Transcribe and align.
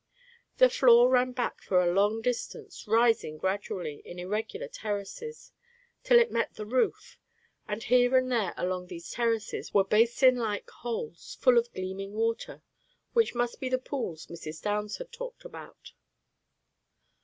The 0.57 0.67
floor 0.71 1.11
ran 1.11 1.31
back 1.31 1.61
for 1.61 1.79
a 1.79 1.93
long 1.93 2.23
distance, 2.23 2.87
rising 2.87 3.37
gradually, 3.37 4.01
in 4.03 4.17
irregular 4.17 4.67
terraces, 4.67 5.51
till 6.01 6.17
it 6.17 6.31
met 6.31 6.55
the 6.55 6.65
roof; 6.65 7.19
and 7.67 7.83
here 7.83 8.17
and 8.17 8.31
there 8.31 8.55
along 8.57 8.87
these 8.87 9.11
terraces 9.11 9.75
were 9.75 9.83
basin 9.83 10.37
like 10.37 10.67
holes 10.67 11.37
full 11.39 11.59
of 11.59 11.71
gleaming 11.73 12.13
water, 12.13 12.63
which 13.13 13.35
must 13.35 13.59
be 13.59 13.69
the 13.69 13.77
pools 13.77 14.25
Mrs. 14.25 14.59
Downs 14.59 14.97
had 14.97 15.11
talked 15.11 15.45
about. 15.45 15.93